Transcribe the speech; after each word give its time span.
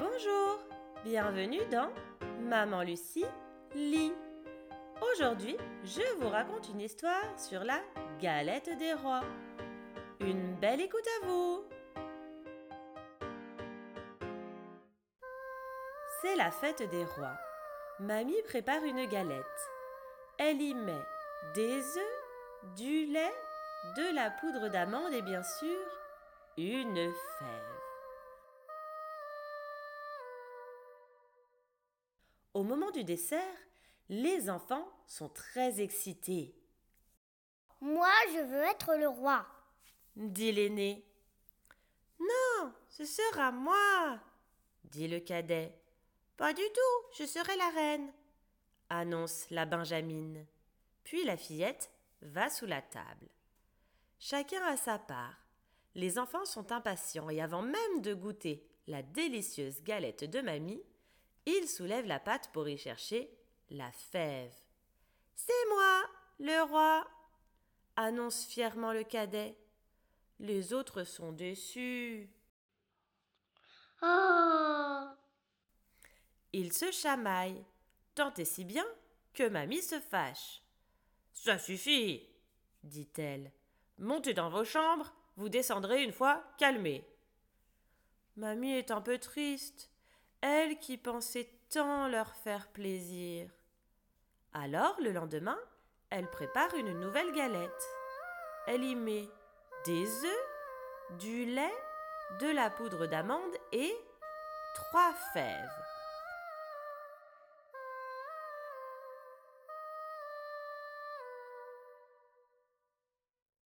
Bonjour, 0.00 0.58
bienvenue 1.04 1.60
dans 1.70 1.90
Maman 2.40 2.82
Lucie 2.84 3.26
lit. 3.74 4.14
Aujourd'hui, 5.12 5.58
je 5.84 6.00
vous 6.18 6.30
raconte 6.30 6.70
une 6.70 6.80
histoire 6.80 7.38
sur 7.38 7.64
la 7.64 7.78
galette 8.18 8.70
des 8.78 8.94
rois. 8.94 9.20
Une 10.20 10.54
belle 10.54 10.80
écoute 10.80 11.06
à 11.20 11.26
vous. 11.26 11.64
C'est 16.22 16.36
la 16.36 16.50
fête 16.50 16.88
des 16.88 17.04
rois. 17.04 17.36
Mamie 17.98 18.40
prépare 18.48 18.82
une 18.84 19.04
galette. 19.04 19.44
Elle 20.38 20.62
y 20.62 20.72
met 20.72 21.04
des 21.54 21.76
œufs, 21.76 22.74
du 22.74 23.04
lait, 23.04 23.34
de 23.98 24.14
la 24.14 24.30
poudre 24.30 24.70
d'amande 24.70 25.12
et 25.12 25.20
bien 25.20 25.42
sûr 25.42 25.76
une 26.56 27.12
fève. 27.38 27.89
Au 32.52 32.64
moment 32.64 32.90
du 32.90 33.04
dessert, 33.04 33.56
les 34.08 34.50
enfants 34.50 34.88
sont 35.06 35.28
très 35.28 35.80
excités. 35.80 36.54
Moi, 37.80 38.10
je 38.32 38.40
veux 38.40 38.62
être 38.64 38.96
le 38.96 39.08
roi, 39.08 39.46
dit 40.16 40.50
l'aîné. 40.50 41.04
Non, 42.18 42.72
ce 42.88 43.04
sera 43.04 43.52
moi, 43.52 44.18
dit 44.84 45.06
le 45.06 45.20
cadet. 45.20 45.72
Pas 46.36 46.52
du 46.52 46.62
tout, 46.62 47.14
je 47.18 47.24
serai 47.24 47.56
la 47.56 47.70
reine, 47.70 48.12
annonce 48.88 49.48
la 49.50 49.64
Benjamine. 49.64 50.44
Puis 51.04 51.24
la 51.24 51.36
fillette 51.36 51.90
va 52.22 52.50
sous 52.50 52.66
la 52.66 52.82
table. 52.82 53.28
Chacun 54.18 54.62
a 54.64 54.76
sa 54.76 54.98
part. 54.98 55.36
Les 55.94 56.18
enfants 56.18 56.44
sont 56.44 56.72
impatients 56.72 57.30
et 57.30 57.40
avant 57.40 57.62
même 57.62 58.00
de 58.02 58.14
goûter 58.14 58.66
la 58.86 59.02
délicieuse 59.02 59.82
galette 59.82 60.24
de 60.24 60.40
mamie, 60.40 60.82
ils 61.46 61.68
soulèvent 61.68 62.06
la 62.06 62.20
pâte 62.20 62.50
pour 62.52 62.68
y 62.68 62.76
chercher 62.76 63.30
la 63.70 63.90
fève. 63.92 64.54
C'est 65.34 65.68
moi, 65.70 66.02
le 66.38 66.62
roi, 66.62 67.06
annonce 67.96 68.44
fièrement 68.44 68.92
le 68.92 69.04
cadet. 69.04 69.56
Les 70.38 70.72
autres 70.72 71.04
sont 71.04 71.32
déçus. 71.32 72.30
Oh 74.02 75.06
Ils 76.52 76.72
se 76.72 76.90
chamaillent, 76.90 77.64
tant 78.14 78.32
et 78.34 78.44
si 78.44 78.64
bien 78.64 78.86
que 79.34 79.48
mamie 79.48 79.82
se 79.82 80.00
fâche. 80.00 80.62
Ça 81.32 81.58
suffit, 81.58 82.26
dit-elle. 82.82 83.52
Montez 83.98 84.34
dans 84.34 84.50
vos 84.50 84.64
chambres, 84.64 85.14
vous 85.36 85.48
descendrez 85.48 86.02
une 86.02 86.12
fois 86.12 86.42
calmés. 86.58 87.06
Mamie 88.36 88.72
est 88.72 88.90
un 88.90 89.00
peu 89.00 89.18
triste, 89.18 89.90
elle 90.42 90.78
qui 90.78 90.96
pensait 90.96 91.50
tant 91.70 92.08
leur 92.08 92.34
faire 92.34 92.68
plaisir. 92.68 93.50
Alors, 94.52 94.96
le 95.00 95.12
lendemain, 95.12 95.58
elle 96.10 96.28
prépare 96.28 96.74
une 96.74 96.98
nouvelle 96.98 97.32
galette. 97.32 97.88
Elle 98.66 98.84
y 98.84 98.94
met 98.94 99.28
des 99.84 100.06
œufs, 100.24 101.18
du 101.18 101.44
lait, 101.44 101.74
de 102.40 102.48
la 102.48 102.70
poudre 102.70 103.06
d'amande 103.06 103.56
et 103.72 103.94
trois 104.74 105.12
fèves. 105.32 105.80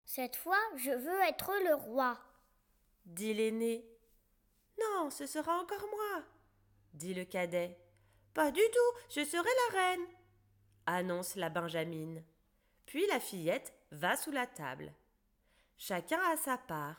Cette 0.05 0.37
fois, 0.37 0.57
je 0.77 0.91
veux 0.91 1.21
être 1.27 1.51
le 1.65 1.75
roi. 1.75 2.17
dit 3.05 3.33
l'aîné. 3.33 3.85
Non, 4.79 5.09
ce 5.09 5.25
sera 5.25 5.57
encore 5.57 5.85
moi, 5.91 6.23
dit 6.95 7.13
le 7.13 7.25
cadet. 7.25 7.77
Pas 8.33 8.51
du 8.51 8.61
tout, 8.61 8.99
je 9.09 9.23
serai 9.23 9.49
la 9.71 9.79
reine, 9.79 10.05
annonce 10.85 11.35
la 11.35 11.49
Benjamine. 11.49 12.23
Puis 12.85 13.05
la 13.07 13.19
fillette 13.19 13.73
va 13.91 14.15
sous 14.15 14.31
la 14.31 14.47
table. 14.47 14.93
Chacun 15.77 16.19
a 16.31 16.37
sa 16.37 16.57
part. 16.57 16.97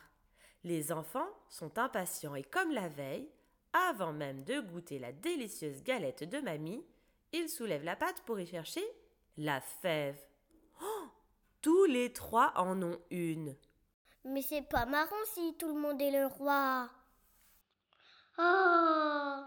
Les 0.65 0.93
enfants 0.93 1.29
sont 1.49 1.79
impatients 1.79 2.35
et 2.35 2.43
comme 2.43 2.73
la 2.73 2.89
veille, 2.89 3.31
avant 3.73 4.13
même 4.13 4.45
de 4.45 4.61
goûter 4.61 4.99
la 4.99 5.13
délicieuse 5.13 5.83
galette 5.83 6.25
de 6.25 6.39
mamie, 6.41 6.85
ils 7.33 7.49
soulèvent 7.49 7.85
la 7.85 7.97
pâte 7.97 8.23
pour 8.23 8.41
y 8.41 8.47
chercher 8.47 8.85
la 9.37 9.61
fève. 9.61 10.19
Oh 10.83 11.07
Tous 11.61 11.85
les 11.85 12.13
trois 12.13 12.53
en 12.57 12.83
ont 12.83 12.99
une. 13.11 13.55
Mais 14.25 14.43
c'est 14.43 14.63
pas 14.63 14.87
marrant 14.87 15.25
si 15.35 15.55
tout 15.59 15.69
le 15.69 15.81
monde 15.81 16.01
est 16.01 16.11
le 16.11 16.27
roi. 16.27 16.89
Oh 18.39 19.45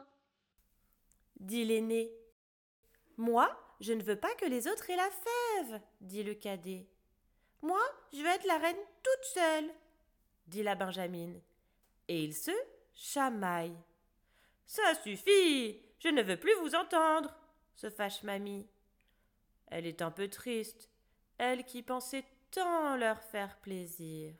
dit 1.49 1.65
l'aîné. 1.65 2.11
Moi, 3.17 3.49
je 3.81 3.93
ne 3.93 4.03
veux 4.03 4.15
pas 4.15 4.33
que 4.35 4.45
les 4.45 4.67
autres 4.67 4.87
aient 4.91 4.95
la 4.95 5.09
fève, 5.09 5.81
dit 5.99 6.21
le 6.21 6.35
cadet. 6.35 6.87
Moi, 7.63 7.81
je 8.13 8.19
veux 8.19 8.27
être 8.27 8.45
la 8.45 8.59
reine 8.59 8.77
toute 9.01 9.25
seule, 9.25 9.69
dit 10.45 10.61
la 10.61 10.75
Benjamine. 10.75 11.41
Et 12.07 12.23
ils 12.23 12.35
se 12.35 12.51
chamaillent. 12.93 13.81
Ça 14.67 14.93
suffit, 15.03 15.81
je 15.97 16.09
ne 16.09 16.21
veux 16.21 16.37
plus 16.37 16.53
vous 16.61 16.75
entendre, 16.75 17.35
se 17.73 17.89
fâche 17.89 18.21
mamie. 18.21 18.67
Elle 19.71 19.87
est 19.87 20.03
un 20.03 20.11
peu 20.11 20.27
triste, 20.27 20.87
elle 21.39 21.65
qui 21.65 21.81
pensait 21.81 22.25
tant 22.51 22.95
leur 22.95 23.19
faire 23.23 23.57
plaisir. 23.57 24.33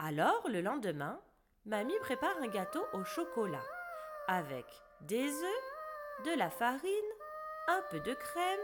Alors, 0.00 0.48
le 0.48 0.60
lendemain, 0.60 1.20
mamie 1.66 1.98
prépare 2.00 2.36
un 2.38 2.48
gâteau 2.48 2.84
au 2.94 3.04
chocolat, 3.04 3.64
avec 4.26 4.66
des 5.02 5.30
œufs, 5.30 5.69
de 6.24 6.36
la 6.36 6.50
farine, 6.50 7.12
un 7.68 7.82
peu 7.90 8.00
de 8.00 8.14
crème, 8.14 8.60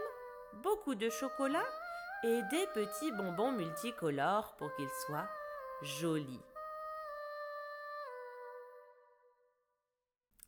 beaucoup 0.53 0.95
de 0.95 1.09
chocolat 1.09 1.65
et 2.23 2.41
des 2.51 2.67
petits 2.67 3.11
bonbons 3.11 3.51
multicolores 3.51 4.55
pour 4.57 4.73
qu'ils 4.75 4.89
soient 5.05 5.27
jolis. 5.81 6.41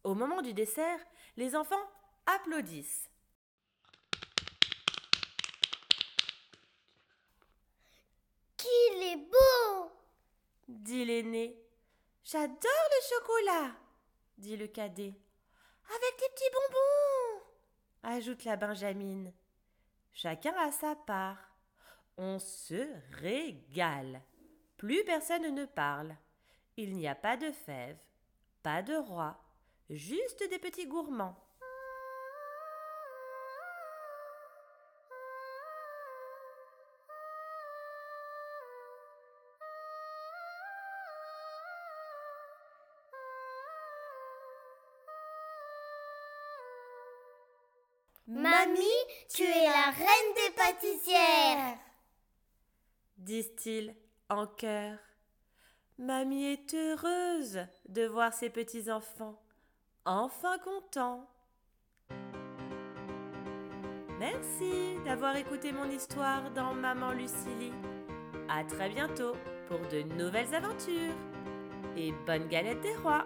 Au 0.03 0.13
moment 0.13 0.41
du 0.41 0.53
dessert, 0.53 0.99
les 1.37 1.55
enfants 1.55 1.75
applaudissent. 2.25 3.09
Qu'il 8.57 9.03
est 9.03 9.17
beau 9.17 9.91
dit 10.67 11.05
l'aîné. 11.05 11.55
J'adore 12.23 12.55
le 12.55 13.09
chocolat, 13.09 13.71
dit 14.37 14.57
le 14.57 14.67
cadet. 14.67 15.13
Avec 15.89 16.19
des 16.19 16.29
petits 16.35 16.51
bonbons, 16.53 17.43
ajoute 18.03 18.43
la 18.43 18.55
Benjamine. 18.55 19.33
Chacun 20.13 20.53
a 20.57 20.71
sa 20.71 20.95
part. 20.95 21.55
On 22.15 22.37
se 22.37 22.87
régale. 23.13 24.21
Plus 24.77 25.03
personne 25.03 25.55
ne 25.55 25.65
parle. 25.65 26.15
Il 26.77 26.95
n'y 26.95 27.07
a 27.07 27.15
pas 27.15 27.37
de 27.37 27.51
fèves, 27.51 27.97
pas 28.61 28.83
de 28.83 28.93
roi, 28.93 29.41
juste 29.89 30.47
des 30.51 30.59
petits 30.59 30.85
gourmands. 30.85 31.35
Mamie, 48.29 48.83
tu 49.27 49.41
es 49.41 49.65
la 49.65 49.91
reine 49.91 50.33
des 50.35 50.53
pâtissières 50.55 51.79
disent-ils 53.17 53.93
en 54.29 54.47
chœur. 54.47 54.97
Mamie 55.97 56.45
est 56.45 56.73
heureuse 56.73 57.59
de 57.87 58.05
voir 58.05 58.33
ses 58.33 58.49
petits-enfants, 58.49 59.41
enfin 60.05 60.57
contents. 60.59 61.27
Merci 64.19 64.97
d'avoir 65.05 65.35
écouté 65.35 65.71
mon 65.71 65.89
histoire 65.89 66.51
dans 66.51 66.73
Maman 66.73 67.11
Lucilie. 67.11 67.73
À 68.49 68.63
très 68.63 68.89
bientôt 68.89 69.33
pour 69.67 69.79
de 69.89 70.01
nouvelles 70.01 70.53
aventures. 70.53 71.15
Et 71.97 72.11
bonne 72.25 72.47
galette 72.47 72.81
des 72.81 72.95
rois! 72.97 73.25